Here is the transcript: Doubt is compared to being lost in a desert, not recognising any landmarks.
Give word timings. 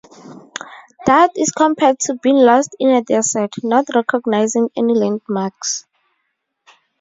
Doubt 1.05 1.37
is 1.37 1.51
compared 1.51 1.99
to 1.99 2.15
being 2.15 2.37
lost 2.37 2.75
in 2.79 2.89
a 2.89 3.03
desert, 3.03 3.51
not 3.63 3.85
recognising 3.93 4.71
any 4.75 4.95
landmarks. 4.95 5.85